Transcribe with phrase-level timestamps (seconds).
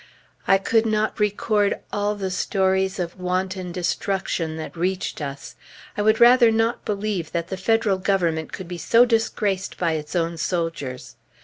[0.47, 5.55] I could not record all the stories of wanton destruction that reached us.
[5.95, 10.15] I would rather not believe that the Federal Government could be so disgraced by its
[10.15, 11.17] own soldiers.